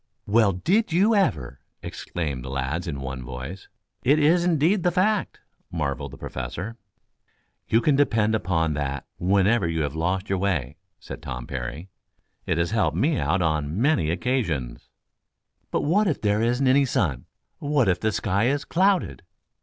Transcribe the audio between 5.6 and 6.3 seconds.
marveled the